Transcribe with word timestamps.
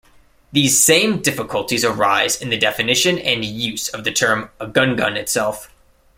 These 0.51 0.83
same 0.83 1.21
difficulties 1.21 1.85
arise 1.85 2.41
in 2.41 2.49
the 2.49 2.57
definition 2.57 3.19
and 3.19 3.45
use 3.45 3.87
of 3.89 4.03
the 4.03 4.11
term 4.11 4.49
Egungun 4.59 5.15
itself. 5.15 5.69